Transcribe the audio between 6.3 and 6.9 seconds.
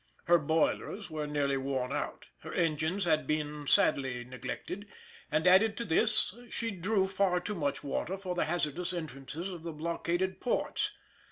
she